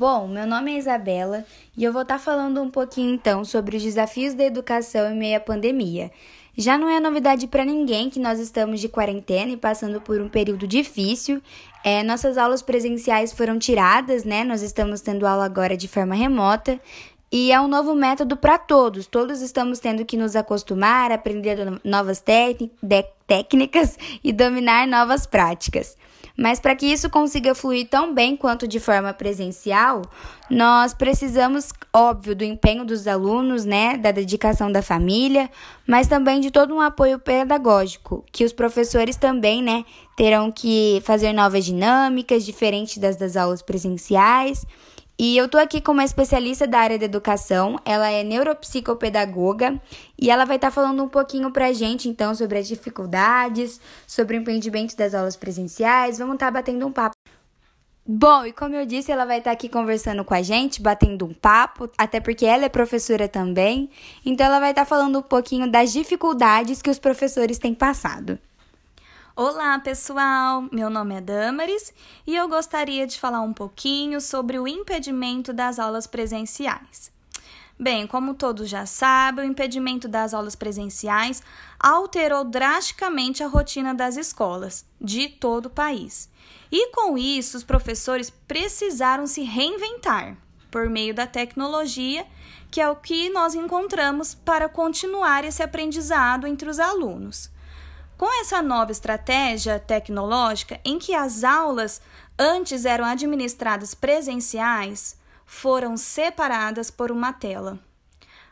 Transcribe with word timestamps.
Bom, 0.00 0.26
meu 0.26 0.46
nome 0.46 0.72
é 0.72 0.78
Isabela 0.78 1.44
e 1.76 1.84
eu 1.84 1.92
vou 1.92 2.00
estar 2.00 2.18
falando 2.18 2.62
um 2.62 2.70
pouquinho 2.70 3.12
então 3.12 3.44
sobre 3.44 3.76
os 3.76 3.82
desafios 3.82 4.32
da 4.32 4.42
educação 4.42 5.12
em 5.12 5.14
meio 5.14 5.36
à 5.36 5.40
pandemia. 5.40 6.10
Já 6.56 6.78
não 6.78 6.88
é 6.88 6.98
novidade 6.98 7.46
para 7.46 7.66
ninguém 7.66 8.08
que 8.08 8.18
nós 8.18 8.40
estamos 8.40 8.80
de 8.80 8.88
quarentena 8.88 9.52
e 9.52 9.58
passando 9.58 10.00
por 10.00 10.18
um 10.18 10.26
período 10.26 10.66
difícil. 10.66 11.42
É, 11.84 12.02
nossas 12.02 12.38
aulas 12.38 12.62
presenciais 12.62 13.34
foram 13.34 13.58
tiradas, 13.58 14.24
né? 14.24 14.42
Nós 14.42 14.62
estamos 14.62 15.02
tendo 15.02 15.26
aula 15.26 15.44
agora 15.44 15.76
de 15.76 15.86
forma 15.86 16.14
remota. 16.14 16.80
E 17.32 17.52
é 17.52 17.60
um 17.60 17.68
novo 17.68 17.94
método 17.94 18.36
para 18.36 18.58
todos. 18.58 19.06
Todos 19.06 19.40
estamos 19.40 19.78
tendo 19.78 20.04
que 20.04 20.16
nos 20.16 20.34
acostumar, 20.34 21.12
aprender 21.12 21.58
novas 21.84 22.20
técnicas 22.20 23.96
e 24.24 24.32
dominar 24.32 24.86
novas 24.88 25.26
práticas. 25.26 25.96
Mas 26.36 26.58
para 26.58 26.74
que 26.74 26.86
isso 26.86 27.10
consiga 27.10 27.54
fluir 27.54 27.86
tão 27.88 28.14
bem 28.14 28.36
quanto 28.36 28.66
de 28.66 28.80
forma 28.80 29.12
presencial, 29.12 30.02
nós 30.48 30.94
precisamos, 30.94 31.68
óbvio, 31.92 32.34
do 32.34 32.42
empenho 32.42 32.84
dos 32.84 33.06
alunos, 33.06 33.64
né, 33.64 33.96
da 33.96 34.10
dedicação 34.10 34.72
da 34.72 34.80
família, 34.80 35.50
mas 35.86 36.08
também 36.08 36.40
de 36.40 36.50
todo 36.50 36.74
um 36.74 36.80
apoio 36.80 37.18
pedagógico, 37.18 38.24
que 38.32 38.44
os 38.44 38.52
professores 38.52 39.16
também, 39.16 39.62
né, 39.62 39.84
terão 40.16 40.50
que 40.50 41.02
fazer 41.04 41.32
novas 41.32 41.64
dinâmicas 41.64 42.44
diferentes 42.44 42.96
das 42.98 43.16
das 43.16 43.36
aulas 43.36 43.60
presenciais 43.60 44.64
e 45.22 45.36
eu 45.36 45.50
tô 45.50 45.58
aqui 45.58 45.82
com 45.82 45.92
uma 45.92 46.02
especialista 46.02 46.66
da 46.66 46.78
área 46.78 46.98
da 46.98 47.04
educação, 47.04 47.78
ela 47.84 48.08
é 48.08 48.24
neuropsicopedagoga 48.24 49.78
e 50.18 50.30
ela 50.30 50.46
vai 50.46 50.56
estar 50.56 50.68
tá 50.68 50.74
falando 50.74 51.04
um 51.04 51.08
pouquinho 51.10 51.50
pra 51.50 51.74
gente 51.74 52.08
então 52.08 52.34
sobre 52.34 52.56
as 52.56 52.66
dificuldades, 52.66 53.78
sobre 54.06 54.34
o 54.34 54.40
empreendimento 54.40 54.96
das 54.96 55.14
aulas 55.14 55.36
presenciais. 55.36 56.16
Vamos 56.16 56.36
estar 56.36 56.46
tá 56.46 56.52
batendo 56.52 56.86
um 56.86 56.90
papo. 56.90 57.14
Bom, 58.06 58.46
e 58.46 58.52
como 58.54 58.74
eu 58.74 58.86
disse, 58.86 59.12
ela 59.12 59.26
vai 59.26 59.40
estar 59.40 59.50
tá 59.50 59.52
aqui 59.52 59.68
conversando 59.68 60.24
com 60.24 60.32
a 60.32 60.40
gente, 60.40 60.80
batendo 60.80 61.26
um 61.26 61.34
papo, 61.34 61.90
até 61.98 62.18
porque 62.18 62.46
ela 62.46 62.64
é 62.64 62.70
professora 62.70 63.28
também. 63.28 63.90
Então 64.24 64.46
ela 64.46 64.58
vai 64.58 64.70
estar 64.70 64.84
tá 64.84 64.88
falando 64.88 65.18
um 65.18 65.22
pouquinho 65.22 65.70
das 65.70 65.92
dificuldades 65.92 66.80
que 66.80 66.88
os 66.88 66.98
professores 66.98 67.58
têm 67.58 67.74
passado. 67.74 68.38
Olá, 69.42 69.78
pessoal! 69.78 70.68
Meu 70.70 70.90
nome 70.90 71.14
é 71.14 71.20
Damaris 71.22 71.94
e 72.26 72.36
eu 72.36 72.46
gostaria 72.46 73.06
de 73.06 73.18
falar 73.18 73.40
um 73.40 73.54
pouquinho 73.54 74.20
sobre 74.20 74.58
o 74.58 74.68
impedimento 74.68 75.50
das 75.50 75.78
aulas 75.78 76.06
presenciais. 76.06 77.10
Bem, 77.78 78.06
como 78.06 78.34
todos 78.34 78.68
já 78.68 78.84
sabem, 78.84 79.46
o 79.46 79.50
impedimento 79.50 80.06
das 80.06 80.34
aulas 80.34 80.54
presenciais 80.54 81.42
alterou 81.78 82.44
drasticamente 82.44 83.42
a 83.42 83.48
rotina 83.48 83.94
das 83.94 84.18
escolas 84.18 84.84
de 85.00 85.30
todo 85.30 85.66
o 85.66 85.70
país. 85.70 86.28
E 86.70 86.88
com 86.88 87.16
isso, 87.16 87.56
os 87.56 87.64
professores 87.64 88.28
precisaram 88.28 89.26
se 89.26 89.40
reinventar 89.40 90.36
por 90.70 90.90
meio 90.90 91.14
da 91.14 91.26
tecnologia, 91.26 92.26
que 92.70 92.78
é 92.78 92.90
o 92.90 92.96
que 92.96 93.30
nós 93.30 93.54
encontramos 93.54 94.34
para 94.34 94.68
continuar 94.68 95.46
esse 95.46 95.62
aprendizado 95.62 96.46
entre 96.46 96.68
os 96.68 96.78
alunos. 96.78 97.50
Com 98.20 98.38
essa 98.38 98.60
nova 98.60 98.92
estratégia 98.92 99.78
tecnológica, 99.78 100.78
em 100.84 100.98
que 100.98 101.14
as 101.14 101.42
aulas 101.42 102.02
antes 102.38 102.84
eram 102.84 103.06
administradas 103.06 103.94
presenciais, 103.94 105.16
foram 105.46 105.96
separadas 105.96 106.90
por 106.90 107.10
uma 107.10 107.32
tela. 107.32 107.78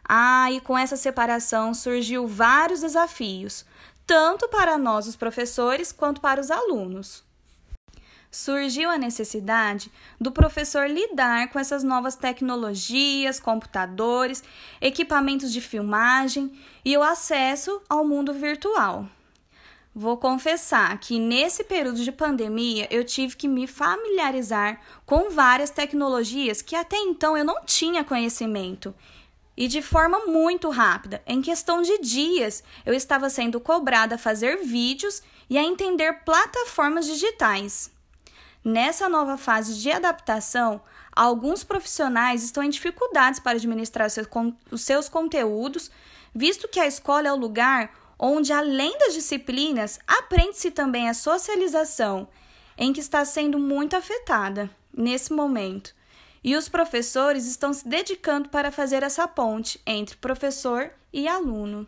Ah, 0.09 0.51
e 0.51 0.59
com 0.63 0.79
essa 0.79 0.97
separação 0.97 1.75
surgiu 1.75 2.27
vários 2.27 2.81
desafios, 2.81 3.67
tanto 4.07 4.49
para 4.49 4.79
nós, 4.79 5.07
os 5.07 5.17
professores, 5.17 5.93
quanto 5.93 6.19
para 6.19 6.41
os 6.41 6.51
alunos. 6.51 7.23
Surgiu 8.31 8.89
a 8.89 8.97
necessidade 8.97 9.93
do 10.19 10.33
professor 10.33 10.89
lidar 10.89 11.51
com 11.51 11.59
essas 11.59 11.85
novas 11.85 12.17
tecnologias, 12.17 13.39
computadores, 13.39 14.43
equipamentos 14.81 15.53
de 15.53 15.61
filmagem 15.61 16.59
e 16.83 16.97
o 16.97 17.03
acesso 17.03 17.83
ao 17.87 18.03
mundo 18.03 18.33
virtual. 18.33 19.07
Vou 20.01 20.17
confessar 20.17 20.97
que 21.01 21.19
nesse 21.19 21.65
período 21.65 22.05
de 22.05 22.13
pandemia 22.13 22.87
eu 22.89 23.03
tive 23.03 23.35
que 23.35 23.49
me 23.49 23.67
familiarizar 23.67 24.81
com 25.05 25.29
várias 25.29 25.71
tecnologias 25.71 26.63
que 26.63 26.77
até 26.77 26.97
então 26.99 27.37
eu 27.37 27.45
não 27.45 27.65
tinha 27.65 28.05
conhecimento. 28.05 28.95
E 29.57 29.67
de 29.67 29.83
forma 29.83 30.25
muito 30.27 30.71
rápida, 30.71 31.21
em 31.27 31.43
questão 31.43 31.83
de 31.83 31.99
dias, 31.99 32.63
eu 32.87 32.95
estava 32.95 33.29
sendo 33.29 33.59
cobrada 33.59 34.15
a 34.15 34.19
fazer 34.19 34.59
vídeos 34.59 35.21
e 35.51 35.59
a 35.59 35.65
entender 35.65 36.23
plataformas 36.25 37.05
digitais. 37.05 37.91
Nessa 38.65 39.09
nova 39.09 39.37
fase 39.37 39.81
de 39.81 39.91
adaptação, 39.91 40.81
alguns 41.11 41.65
profissionais 41.65 42.45
estão 42.45 42.63
em 42.63 42.71
dificuldades 42.71 43.41
para 43.41 43.57
administrar 43.57 44.07
os 44.71 44.81
seus 44.81 45.09
conteúdos, 45.09 45.91
visto 46.33 46.69
que 46.69 46.79
a 46.79 46.87
escola 46.87 47.27
é 47.27 47.33
o 47.33 47.37
lugar 47.37 48.07
onde, 48.19 48.53
além 48.53 48.99
das 48.99 49.15
disciplinas, 49.15 49.99
aprende-se 50.07 50.71
também 50.71 51.09
a 51.09 51.15
socialização, 51.15 52.29
em 52.77 52.93
que 52.93 53.01
está 53.01 53.25
sendo 53.25 53.59
muito 53.59 53.97
afetada 53.97 54.71
nesse 54.93 55.33
momento. 55.33 55.95
E 56.43 56.57
os 56.57 56.69
professores 56.69 57.47
estão 57.47 57.73
se 57.73 57.87
dedicando 57.87 58.49
para 58.49 58.73
fazer 58.73 59.03
essa 59.03 59.27
ponte 59.29 59.81
entre 59.87 60.17
professor 60.17 60.91
e 61.13 61.29
aluno. 61.29 61.87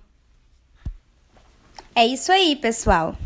É 1.95 2.07
isso 2.07 2.31
aí, 2.31 2.57
pessoal. 2.57 3.17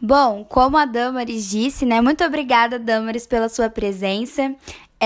Bom, 0.00 0.44
como 0.44 0.76
a 0.76 0.84
Damaris 0.84 1.48
disse, 1.48 1.86
né? 1.86 2.00
Muito 2.00 2.22
obrigada, 2.22 2.78
Damaris, 2.78 3.26
pela 3.26 3.48
sua 3.48 3.70
presença. 3.70 4.54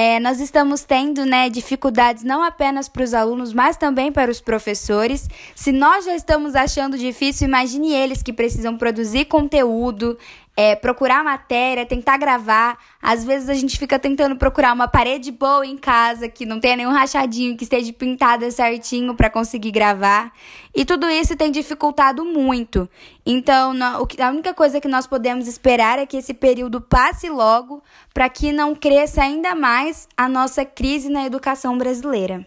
É, 0.00 0.20
nós 0.20 0.38
estamos 0.38 0.84
tendo 0.84 1.26
né, 1.26 1.50
dificuldades 1.50 2.22
não 2.22 2.41
apenas 2.41 2.88
para 2.88 3.03
os 3.03 3.12
alunos, 3.12 3.53
mas 3.53 3.76
também 3.76 4.12
para 4.12 4.31
os 4.31 4.41
professores. 4.41 5.28
Se 5.56 5.72
nós 5.72 6.04
já 6.04 6.14
estamos 6.14 6.54
achando 6.54 6.97
difícil, 6.97 7.48
imagine 7.48 7.92
eles 7.92 8.22
que 8.22 8.32
precisam 8.32 8.78
produzir 8.78 9.25
conteúdo, 9.25 10.16
é, 10.58 10.74
procurar 10.74 11.22
matéria, 11.22 11.86
tentar 11.86 12.16
gravar. 12.16 12.76
Às 13.00 13.24
vezes 13.24 13.48
a 13.48 13.54
gente 13.54 13.78
fica 13.78 13.96
tentando 13.96 14.34
procurar 14.34 14.72
uma 14.72 14.88
parede 14.88 15.30
boa 15.30 15.64
em 15.64 15.78
casa, 15.78 16.28
que 16.28 16.44
não 16.44 16.58
tenha 16.58 16.74
nenhum 16.74 16.91
rachadinho, 16.91 17.56
que 17.56 17.62
esteja 17.62 17.92
pintada 17.92 18.50
certinho 18.50 19.14
para 19.14 19.30
conseguir 19.30 19.70
gravar. 19.70 20.32
E 20.74 20.84
tudo 20.84 21.08
isso 21.08 21.36
tem 21.36 21.52
dificultado 21.52 22.24
muito. 22.24 22.91
Então, 23.24 23.72
a 23.80 24.30
única 24.30 24.52
coisa 24.52 24.80
que 24.80 24.88
nós 24.88 25.06
podemos 25.06 25.46
esperar 25.46 26.00
é 26.00 26.06
que 26.06 26.16
esse 26.16 26.34
período 26.34 26.80
passe 26.80 27.28
logo, 27.28 27.80
para 28.12 28.28
que 28.28 28.50
não 28.50 28.75
cresça 28.75 29.22
ainda 29.22 29.54
mais 29.54 30.08
a 30.16 30.28
nossa 30.28 30.64
crise 30.64 31.08
na 31.08 31.25
educação 31.25 31.78
brasileira. 31.78 32.44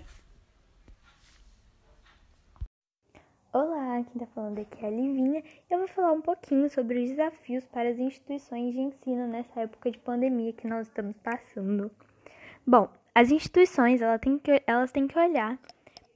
Olá, 3.92 4.06
quem 4.06 4.22
está 4.22 4.26
falando 4.28 4.58
aqui 4.58 4.86
é 4.86 4.88
a 4.88 4.90
Livinha 4.90 5.44
e 5.70 5.74
eu 5.74 5.80
vou 5.80 5.88
falar 5.90 6.14
um 6.14 6.22
pouquinho 6.22 6.70
sobre 6.70 7.04
os 7.04 7.10
desafios 7.10 7.66
para 7.66 7.90
as 7.90 8.00
instituições 8.00 8.74
de 8.74 8.80
ensino 8.80 9.28
nessa 9.28 9.60
época 9.60 9.92
de 9.92 10.00
pandemia 10.00 10.54
que 10.54 10.66
nós 10.66 10.88
estamos 10.88 11.18
passando. 11.18 11.92
Bom, 12.66 12.88
as 13.14 13.32
instituições 13.32 14.02
elas 14.02 14.22
têm 14.22 14.40
que, 14.40 14.64
elas 14.66 14.94
têm 14.94 15.10
que 15.10 15.20
olhar 15.20 15.60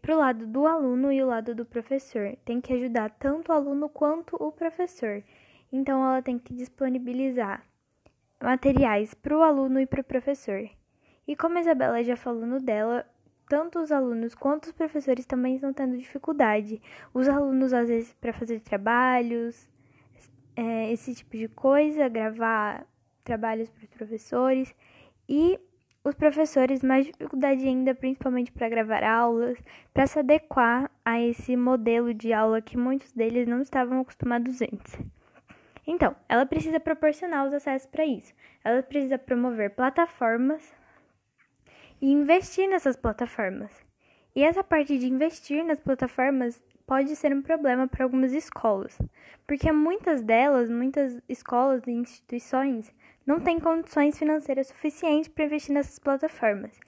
para 0.01 0.15
o 0.15 0.17
lado 0.17 0.47
do 0.47 0.65
aluno 0.65 1.11
e 1.11 1.21
o 1.21 1.27
lado 1.27 1.53
do 1.53 1.65
professor, 1.65 2.37
tem 2.45 2.61
que 2.61 2.71
ajudar 2.71 3.09
tanto 3.09 3.51
o 3.51 3.53
aluno 3.53 3.89
quanto 3.89 4.37
o 4.41 4.53
professor. 4.53 5.21
Então, 5.69 6.01
ela 6.01 6.21
tem 6.21 6.39
que 6.39 6.53
disponibilizar 6.53 7.61
materiais 8.41 9.13
para 9.13 9.37
o 9.37 9.43
aluno 9.43 9.81
e 9.81 9.85
para 9.85 9.99
o 9.99 10.05
professor. 10.05 10.65
E 11.27 11.35
como 11.35 11.57
a 11.57 11.61
Isabela 11.61 12.01
já 12.05 12.15
falou 12.15 12.45
no 12.45 12.61
dela, 12.61 13.05
tanto 13.47 13.79
os 13.79 13.91
alunos 13.91 14.33
quanto 14.35 14.65
os 14.65 14.71
professores 14.71 15.25
também 15.25 15.55
estão 15.55 15.73
tendo 15.73 15.97
dificuldade. 15.97 16.81
Os 17.13 17.27
alunos, 17.27 17.73
às 17.73 17.87
vezes, 17.87 18.13
para 18.13 18.33
fazer 18.33 18.59
trabalhos, 18.61 19.67
é, 20.55 20.91
esse 20.91 21.13
tipo 21.13 21.37
de 21.37 21.47
coisa, 21.47 22.07
gravar 22.07 22.85
trabalhos 23.23 23.69
para 23.69 23.83
os 23.83 23.89
professores, 23.89 24.73
e 25.27 25.59
os 26.03 26.13
professores, 26.13 26.83
mais 26.83 27.07
dificuldade 27.07 27.67
ainda, 27.67 27.95
principalmente 27.95 28.51
para 28.51 28.69
gravar 28.69 29.03
aulas, 29.03 29.57
para 29.91 30.05
se 30.05 30.19
adequar 30.19 30.91
a 31.03 31.19
esse 31.19 31.57
modelo 31.57 32.13
de 32.13 32.31
aula 32.31 32.61
que 32.61 32.77
muitos 32.77 33.11
deles 33.11 33.47
não 33.47 33.61
estavam 33.61 34.01
acostumados 34.01 34.61
antes. 34.61 34.99
Então, 35.87 36.15
ela 36.29 36.45
precisa 36.45 36.79
proporcionar 36.79 37.47
os 37.47 37.53
acessos 37.53 37.87
para 37.87 38.05
isso. 38.05 38.33
Ela 38.63 38.83
precisa 38.83 39.17
promover 39.17 39.71
plataformas 39.71 40.73
e 42.05 42.11
investir 42.11 42.69
nessas 42.69 42.95
plataformas. 42.95 43.71
E 44.35 44.43
essa 44.43 44.63
parte 44.63 44.95
de 44.95 45.07
investir 45.07 45.65
nas 45.65 45.79
plataformas 45.79 46.61
pode 46.85 47.15
ser 47.15 47.33
um 47.33 47.41
problema 47.41 47.87
para 47.87 48.03
algumas 48.03 48.31
escolas, 48.31 48.95
porque 49.47 49.71
muitas 49.71 50.21
delas, 50.21 50.69
muitas 50.69 51.19
escolas 51.27 51.81
e 51.87 51.91
instituições, 51.91 52.93
não 53.25 53.39
têm 53.39 53.59
condições 53.59 54.19
financeiras 54.19 54.67
suficientes 54.67 55.29
para 55.29 55.45
investir 55.45 55.73
nessas 55.73 55.97
plataformas. 55.97 56.79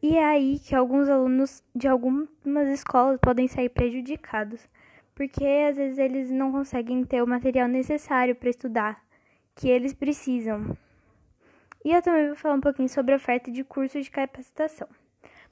E 0.00 0.16
é 0.16 0.24
aí 0.24 0.60
que 0.60 0.72
alguns 0.72 1.08
alunos 1.08 1.64
de 1.74 1.88
algumas 1.88 2.68
escolas 2.68 3.18
podem 3.20 3.48
sair 3.48 3.70
prejudicados, 3.70 4.68
porque 5.16 5.44
às 5.68 5.78
vezes 5.78 5.98
eles 5.98 6.30
não 6.30 6.52
conseguem 6.52 7.04
ter 7.04 7.20
o 7.20 7.26
material 7.26 7.66
necessário 7.66 8.36
para 8.36 8.50
estudar, 8.50 9.02
que 9.56 9.68
eles 9.68 9.92
precisam. 9.92 10.76
E 11.84 11.92
eu 11.92 12.02
também 12.02 12.26
vou 12.26 12.36
falar 12.36 12.54
um 12.54 12.60
pouquinho 12.60 12.88
sobre 12.88 13.14
oferta 13.14 13.50
de 13.50 13.64
cursos 13.64 14.04
de 14.04 14.10
capacitação. 14.10 14.88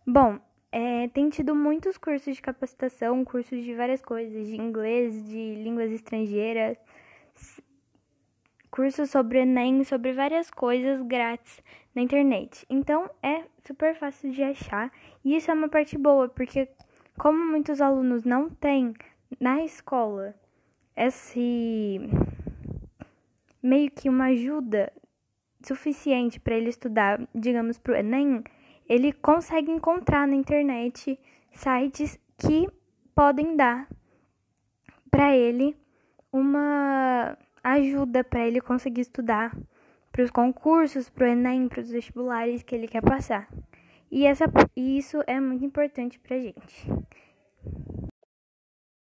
Bom, 0.07 0.39
é, 0.71 1.09
tem 1.09 1.31
tido 1.31 1.55
muitos 1.55 1.97
cursos 1.97 2.37
de 2.37 2.43
capacitação, 2.43 3.25
cursos 3.25 3.65
de 3.65 3.75
várias 3.75 4.03
coisas, 4.03 4.47
de 4.47 4.57
inglês, 4.57 5.15
de 5.27 5.55
línguas 5.55 5.91
estrangeiras, 5.91 6.77
cursos 8.71 9.11
sobre 9.11 9.41
Enem, 9.41 9.83
sobre 9.85 10.13
várias 10.13 10.51
coisas 10.51 11.01
grátis 11.03 11.63
na 11.95 12.03
internet. 12.03 12.67
Então 12.69 13.11
é 13.23 13.45
super 13.67 13.95
fácil 13.95 14.31
de 14.31 14.43
achar 14.43 14.93
e 15.25 15.35
isso 15.35 15.51
é 15.51 15.55
uma 15.55 15.69
parte 15.69 15.97
boa, 15.97 16.29
porque 16.29 16.69
como 17.19 17.45
muitos 17.45 17.81
alunos 17.81 18.25
não 18.25 18.51
têm 18.51 18.95
na 19.41 19.65
escola 19.65 20.35
esse 20.95 21.99
meio 23.63 23.91
que 23.91 24.09
uma 24.09 24.27
ajuda 24.27 24.93
suficiente 25.63 26.39
para 26.41 26.55
ele 26.55 26.69
estudar, 26.69 27.21
digamos, 27.35 27.79
para 27.79 27.93
o 27.93 27.97
Enem, 27.97 28.43
ele 28.89 29.13
consegue 29.13 29.71
encontrar 29.71 30.27
na 30.27 30.35
internet 30.35 31.19
sites 31.53 32.19
que 32.37 32.69
podem 33.15 33.57
dar 33.57 33.89
para 35.11 35.37
ele 35.37 35.77
uma 36.33 37.37
ajuda 37.63 38.23
para 38.23 38.47
ele 38.47 38.61
conseguir 38.61 39.03
estudar 39.03 39.57
para 40.13 40.25
os 40.25 40.31
concursos, 40.31 41.09
para 41.09 41.25
o 41.25 41.29
Enem, 41.29 41.69
para 41.69 41.81
os 41.81 41.91
vestibulares 41.91 42.63
que 42.63 42.75
ele 42.75 42.89
quer 42.89 43.03
passar. 43.03 43.49
E, 44.11 44.25
essa, 44.27 44.45
e 44.75 44.99
isso 44.99 45.23
é 45.27 45.39
muito 45.39 45.65
importante 45.65 46.19
para 46.19 46.39
gente. 46.39 46.91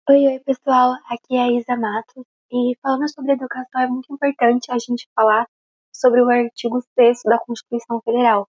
Oi, 0.08 0.26
oi 0.26 0.40
pessoal, 0.40 0.92
aqui 1.08 1.36
é 1.36 1.42
a 1.42 1.50
Isa 1.52 1.76
Matos 1.76 2.24
e 2.50 2.76
falando 2.80 3.08
sobre 3.08 3.32
educação 3.32 3.80
é 3.80 3.86
muito 3.86 4.12
importante 4.12 4.70
a 4.70 4.78
gente 4.78 5.08
falar 5.14 5.46
sobre 5.92 6.22
o 6.22 6.28
artigo 6.30 6.80
6 6.98 7.20
da 7.24 7.38
Constituição 7.38 8.00
Federal, 8.02 8.48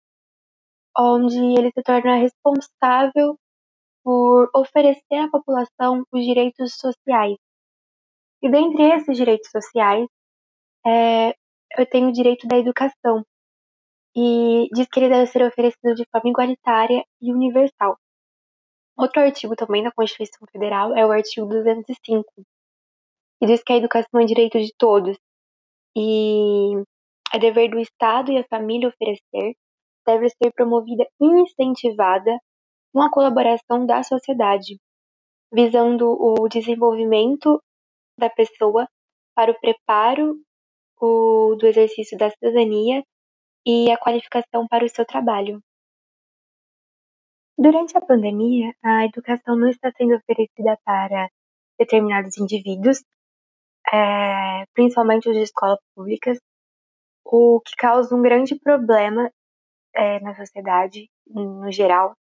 onde 0.96 1.38
ele 1.58 1.70
se 1.72 1.82
torna 1.82 2.16
responsável 2.16 3.38
por 4.02 4.50
oferecer 4.54 5.16
à 5.16 5.28
população 5.28 6.04
os 6.12 6.24
direitos 6.24 6.74
sociais. 6.74 7.36
E 8.42 8.50
dentre 8.50 8.82
esses 8.94 9.16
direitos 9.16 9.50
sociais, 9.50 10.06
é, 10.86 11.30
eu 11.78 11.86
tenho 11.90 12.08
o 12.08 12.12
direito 12.12 12.46
da 12.46 12.56
educação, 12.56 13.24
e 14.16 14.68
diz 14.72 14.88
que 14.90 14.98
ele 14.98 15.10
deve 15.10 15.26
ser 15.26 15.42
oferecido 15.42 15.94
de 15.94 16.06
forma 16.10 16.30
igualitária 16.30 17.04
e 17.20 17.30
universal. 17.30 17.98
Outro 18.96 19.20
artigo 19.20 19.54
também 19.54 19.82
da 19.82 19.92
Constituição 19.92 20.48
Federal 20.50 20.96
é 20.96 21.04
o 21.04 21.12
artigo 21.12 21.46
205, 21.46 22.24
que 23.38 23.46
diz 23.46 23.62
que 23.62 23.74
a 23.74 23.76
educação 23.76 24.18
é 24.18 24.24
direito 24.24 24.58
de 24.58 24.72
todos 24.78 25.18
e 25.94 26.35
é 27.36 27.38
dever 27.38 27.70
do 27.70 27.78
Estado 27.78 28.32
e 28.32 28.38
a 28.38 28.44
família 28.48 28.88
oferecer, 28.88 29.54
deve 30.06 30.28
ser 30.30 30.50
promovida 30.54 31.06
e 31.20 31.26
incentivada 31.26 32.38
com 32.92 33.02
a 33.02 33.10
colaboração 33.10 33.84
da 33.84 34.02
sociedade, 34.02 34.78
visando 35.52 36.06
o 36.08 36.48
desenvolvimento 36.48 37.62
da 38.18 38.30
pessoa 38.30 38.88
para 39.34 39.50
o 39.50 39.60
preparo 39.60 40.36
o, 40.98 41.54
do 41.56 41.66
exercício 41.66 42.16
da 42.16 42.30
cidadania 42.30 43.04
e 43.66 43.90
a 43.90 43.98
qualificação 43.98 44.66
para 44.66 44.84
o 44.84 44.88
seu 44.88 45.04
trabalho. 45.04 45.60
Durante 47.58 47.96
a 47.98 48.00
pandemia, 48.00 48.72
a 48.82 49.04
educação 49.04 49.56
não 49.56 49.68
está 49.68 49.90
sendo 49.92 50.14
oferecida 50.14 50.78
para 50.84 51.28
determinados 51.78 52.38
indivíduos, 52.38 53.02
é, 53.92 54.64
principalmente 54.72 55.28
os 55.28 55.34
de 55.34 55.42
escolas 55.42 55.78
públicas, 55.94 56.38
o 57.26 57.60
que 57.60 57.74
causa 57.76 58.14
um 58.14 58.22
grande 58.22 58.58
problema 58.58 59.30
é, 59.94 60.20
na 60.20 60.34
sociedade 60.34 61.08
no 61.26 61.70
geral 61.72 62.14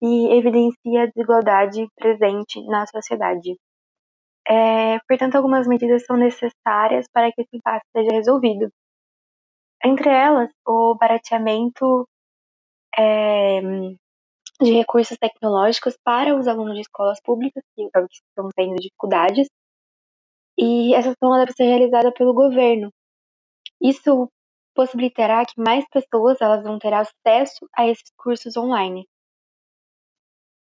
e 0.00 0.32
evidencia 0.36 1.02
a 1.02 1.06
desigualdade 1.06 1.86
presente 1.96 2.64
na 2.66 2.86
sociedade. 2.86 3.56
É, 4.48 4.98
portanto, 5.08 5.34
algumas 5.36 5.66
medidas 5.66 6.04
são 6.04 6.16
necessárias 6.16 7.06
para 7.12 7.32
que 7.32 7.42
esse 7.42 7.56
impasse 7.56 7.84
seja 7.96 8.10
resolvido. 8.12 8.70
Entre 9.84 10.08
elas, 10.08 10.50
o 10.66 10.94
barateamento 10.94 12.08
é, 12.96 13.60
de 14.60 14.72
recursos 14.72 15.16
tecnológicos 15.18 15.96
para 16.04 16.36
os 16.36 16.46
alunos 16.46 16.74
de 16.74 16.82
escolas 16.82 17.20
públicas 17.22 17.62
que 17.74 17.82
estão 17.82 18.48
tendo 18.54 18.76
dificuldades, 18.76 19.48
e 20.58 20.94
essa 20.94 21.10
ação 21.10 21.36
deve 21.38 21.52
ser 21.52 21.64
realizada 21.64 22.12
pelo 22.12 22.32
governo. 22.32 22.90
Isso 23.80 24.30
possibilitará 24.76 25.44
que 25.46 25.60
mais 25.60 25.84
pessoas 25.88 26.40
elas 26.40 26.62
vão 26.62 26.78
ter 26.78 26.92
acesso 26.92 27.66
a 27.74 27.88
esses 27.88 28.12
cursos 28.16 28.56
online. 28.56 29.08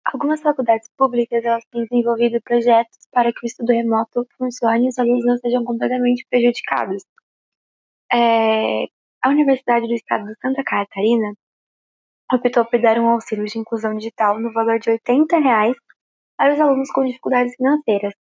Algumas 0.05 0.41
faculdades 0.41 0.89
públicas 0.97 1.45
elas 1.45 1.65
têm 1.71 1.85
desenvolvido 1.85 2.41
projetos 2.43 2.99
para 3.13 3.31
que 3.33 3.45
o 3.45 3.47
estudo 3.47 3.73
remoto 3.73 4.27
funcione 4.39 4.87
e 4.87 4.89
os 4.89 4.99
alunos 4.99 5.25
não 5.25 5.37
sejam 5.37 5.63
completamente 5.65 6.27
prejudicados. 6.29 7.05
É, 8.13 8.87
a 9.23 9.29
Universidade 9.29 9.87
do 9.87 9.95
Estado 9.95 10.25
de 10.25 10.35
Santa 10.41 10.65
Catarina 10.65 11.33
optou 12.33 12.65
por 12.65 12.81
dar 12.81 12.99
um 12.99 13.09
auxílio 13.09 13.45
de 13.45 13.59
inclusão 13.59 13.95
digital 13.95 14.41
no 14.41 14.53
valor 14.53 14.79
de 14.81 14.91
80 14.91 15.39
reais 15.39 15.77
para 16.37 16.55
os 16.55 16.61
alunos 16.61 16.91
com 16.91 17.05
dificuldades 17.05 17.55
financeiras. 17.55 18.15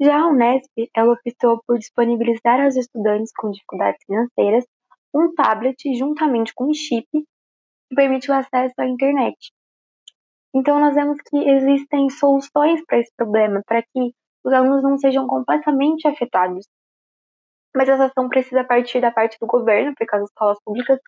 Já 0.00 0.20
a 0.20 0.28
Unesp, 0.28 0.70
ela 0.94 1.14
optou 1.14 1.62
por 1.66 1.78
disponibilizar 1.78 2.60
aos 2.60 2.76
estudantes 2.76 3.32
com 3.34 3.50
dificuldades 3.50 4.00
financeiras 4.06 4.64
um 5.14 5.34
tablet 5.34 5.76
juntamente 5.96 6.52
com 6.54 6.70
um 6.70 6.74
chip 6.74 7.06
que 7.10 7.94
permite 7.94 8.30
o 8.30 8.34
acesso 8.34 8.74
à 8.78 8.86
internet. 8.86 9.52
Então, 10.54 10.80
nós 10.80 10.94
vemos 10.94 11.18
que 11.20 11.36
existem 11.36 12.08
soluções 12.10 12.84
para 12.84 12.98
esse 12.98 13.12
problema, 13.16 13.62
para 13.66 13.82
que 13.82 14.12
os 14.44 14.52
alunos 14.52 14.82
não 14.82 14.98
sejam 14.98 15.26
completamente 15.26 16.08
afetados. 16.08 16.66
Mas 17.74 17.88
essa 17.88 18.06
ação 18.06 18.28
precisa 18.28 18.64
partir 18.64 19.00
da 19.00 19.12
parte 19.12 19.36
do 19.40 19.46
governo, 19.46 19.94
porque 19.96 20.14
as 20.14 20.24
escolas 20.24 20.58
públicas 20.64 20.98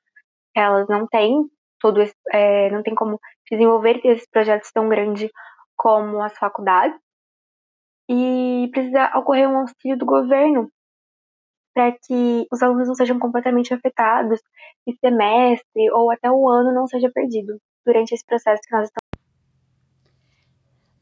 elas 0.54 0.86
não 0.88 1.06
têm 1.06 1.48
todo 1.80 2.00
esse, 2.00 2.14
é, 2.32 2.70
não 2.70 2.82
tem 2.82 2.94
como 2.94 3.18
desenvolver 3.50 4.00
esses 4.04 4.28
projetos 4.30 4.70
tão 4.70 4.88
grandes 4.88 5.30
como 5.76 6.22
as 6.22 6.36
faculdades. 6.38 6.98
E 8.08 8.68
precisa 8.72 9.10
ocorrer 9.16 9.48
um 9.48 9.58
auxílio 9.58 9.98
do 9.98 10.06
governo 10.06 10.70
para 11.74 11.92
que 11.92 12.46
os 12.52 12.62
alunos 12.62 12.88
não 12.88 12.94
sejam 12.94 13.18
completamente 13.18 13.72
afetados 13.72 14.40
e 14.86 14.94
semestre 14.96 15.90
ou 15.92 16.10
até 16.10 16.30
o 16.30 16.48
ano 16.48 16.74
não 16.74 16.86
seja 16.86 17.10
perdido 17.10 17.58
durante 17.84 18.12
esse 18.14 18.24
processo 18.24 18.62
que 18.62 18.74
nós 18.74 18.84
estamos. 18.84 19.02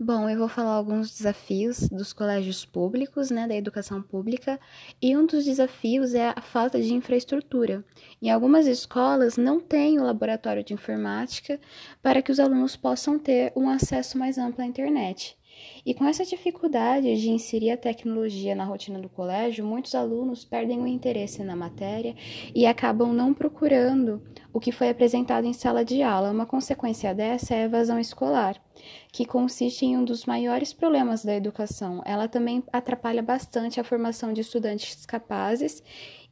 Bom, 0.03 0.31
eu 0.31 0.39
vou 0.39 0.49
falar 0.49 0.77
alguns 0.77 1.15
desafios 1.15 1.87
dos 1.91 2.15
colégios 2.15 2.65
públicos, 2.65 3.31
né, 3.31 3.47
da 3.47 3.55
educação 3.55 4.01
pública, 4.01 4.59
e 5.01 5.15
um 5.15 5.27
dos 5.27 5.45
desafios 5.45 6.15
é 6.15 6.33
a 6.35 6.41
falta 6.41 6.81
de 6.81 6.95
infraestrutura. 6.95 7.85
Em 8.23 8.31
algumas 8.31 8.67
escolas 8.67 9.37
não 9.37 9.61
tem 9.61 10.01
o 10.01 10.03
laboratório 10.03 10.65
de 10.65 10.73
informática 10.73 11.61
para 12.03 12.23
que 12.23 12.33
os 12.33 12.41
alunos 12.41 12.77
possam 12.77 13.19
ter 13.19 13.53
um 13.55 13.69
acesso 13.69 14.17
mais 14.17 14.39
amplo 14.39 14.63
à 14.63 14.67
internet. 14.67 15.37
E 15.85 15.95
com 15.95 16.05
essa 16.05 16.25
dificuldade 16.25 17.21
de 17.21 17.31
inserir 17.31 17.71
a 17.71 17.77
tecnologia 17.77 18.55
na 18.55 18.65
rotina 18.65 18.99
do 18.99 19.09
colégio, 19.09 19.65
muitos 19.65 19.95
alunos 19.95 20.45
perdem 20.45 20.81
o 20.81 20.87
interesse 20.87 21.43
na 21.43 21.57
matéria 21.57 22.15
e 22.55 22.67
acabam 22.67 23.13
não 23.13 23.33
procurando 23.33 24.23
o 24.53 24.61
que 24.61 24.73
foi 24.73 24.89
apresentado 24.89 25.47
em 25.47 25.53
sala 25.53 25.85
de 25.85 26.03
aula. 26.03 26.31
Uma 26.31 26.47
consequência 26.47 27.15
dessa 27.15 27.55
é 27.55 27.63
a 27.63 27.65
evasão 27.65 27.99
escolar, 27.99 28.61
que 29.13 29.25
consiste 29.25 29.87
em 29.87 29.97
um 29.97 30.05
dos 30.05 30.27
maiores 30.27 30.73
problemas 30.73 31.25
da 31.25 31.35
educação. 31.35 32.03
Ela 32.05 32.29
também 32.29 32.63
atrapalha 32.73 33.23
bastante 33.23 33.81
a 33.81 33.85
formação 33.85 34.33
de 34.33 34.41
estudantes 34.41 35.07
capazes, 35.07 35.83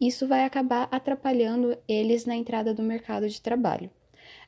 isso 0.01 0.29
vai 0.29 0.45
acabar 0.45 0.89
atrapalhando 0.91 1.77
eles 1.89 2.25
na 2.25 2.37
entrada 2.37 2.73
do 2.73 2.83
mercado 2.83 3.29
de 3.29 3.41
trabalho. 3.41 3.91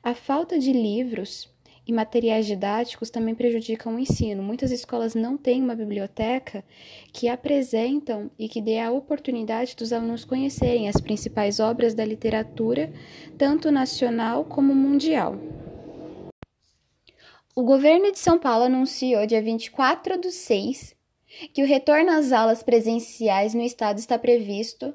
A 0.03 0.15
falta 0.15 0.59
de 0.59 0.73
livros 0.73 1.49
e 1.87 1.93
materiais 1.93 2.47
didáticos 2.47 3.11
também 3.11 3.35
prejudicam 3.35 3.95
o 3.95 3.99
ensino. 3.99 4.43
Muitas 4.43 4.71
escolas 4.71 5.15
não 5.15 5.37
têm 5.37 5.63
uma 5.63 5.75
biblioteca 5.75 6.65
que 7.13 7.29
apresentam 7.29 8.31
e 8.39 8.49
que 8.49 8.61
dê 8.61 8.79
a 8.79 8.91
oportunidade 8.91 9.75
dos 9.77 9.93
alunos 9.93 10.25
conhecerem 10.25 10.89
as 10.89 11.01
principais 11.01 11.59
obras 11.59 11.95
da 11.95 12.05
literatura, 12.05 12.93
tanto 13.37 13.71
nacional 13.71 14.45
como 14.45 14.75
mundial. 14.75 15.37
O 17.55 17.63
governo 17.63 18.13
de 18.13 18.19
São 18.19 18.39
Paulo 18.39 18.65
anunciou 18.65 19.27
dia 19.27 19.43
24 19.43 20.21
do 20.21 20.31
6 20.31 20.95
que 21.53 21.63
o 21.63 21.67
retorno 21.67 22.11
às 22.11 22.33
aulas 22.33 22.63
presenciais 22.63 23.55
no 23.55 23.63
estado 23.63 23.99
está 23.99 24.19
previsto 24.19 24.95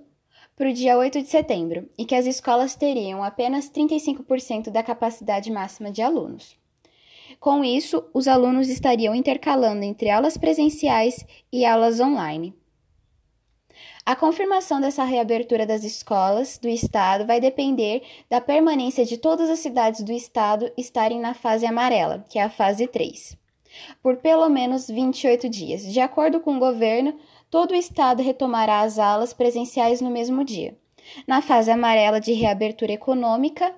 para 0.55 0.69
o 0.69 0.73
dia 0.73 0.97
8 0.97 1.21
de 1.21 1.27
setembro 1.27 1.89
e 1.97 2.05
que 2.05 2.15
as 2.15 2.25
escolas 2.25 2.75
teriam 2.75 3.23
apenas 3.23 3.69
35% 3.69 4.69
da 4.69 4.81
capacidade 4.81 5.51
máxima 5.51 5.91
de 5.91 6.01
alunos. 6.01 6.57
Com 7.39 7.63
isso, 7.63 8.03
os 8.13 8.27
alunos 8.27 8.69
estariam 8.69 9.13
intercalando 9.13 9.83
entre 9.83 10.09
aulas 10.09 10.37
presenciais 10.37 11.25
e 11.51 11.65
aulas 11.65 11.99
online. 11.99 12.53
A 14.05 14.15
confirmação 14.15 14.79
dessa 14.79 15.03
reabertura 15.03 15.65
das 15.65 15.83
escolas 15.83 16.59
do 16.59 16.69
estado 16.69 17.25
vai 17.25 17.39
depender 17.39 18.03
da 18.29 18.39
permanência 18.39 19.03
de 19.03 19.17
todas 19.17 19.49
as 19.49 19.59
cidades 19.59 20.03
do 20.03 20.11
estado 20.11 20.71
estarem 20.77 21.19
na 21.19 21.33
fase 21.33 21.65
amarela, 21.65 22.23
que 22.29 22.37
é 22.37 22.43
a 22.43 22.49
fase 22.49 22.85
3, 22.85 23.35
por 24.03 24.17
pelo 24.17 24.47
menos 24.47 24.87
28 24.87 25.49
dias. 25.49 25.91
De 25.91 25.99
acordo 25.99 26.39
com 26.39 26.55
o 26.55 26.59
governo, 26.59 27.17
todo 27.49 27.71
o 27.71 27.75
estado 27.75 28.21
retomará 28.21 28.81
as 28.81 28.99
aulas 28.99 29.33
presenciais 29.33 30.01
no 30.01 30.11
mesmo 30.11 30.43
dia. 30.43 30.77
Na 31.27 31.41
fase 31.41 31.71
amarela 31.71 32.19
de 32.19 32.31
reabertura 32.31 32.93
econômica, 32.93 33.73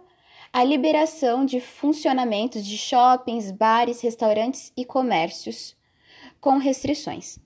a 0.57 0.63
liberação 0.63 1.45
de 1.45 1.61
funcionamentos 1.61 2.65
de 2.65 2.79
shoppings, 2.79 3.51
bares, 3.51 4.01
restaurantes 4.01 4.73
e 4.75 4.83
comércios 4.83 5.77
com 6.41 6.57
restrições. 6.57 7.37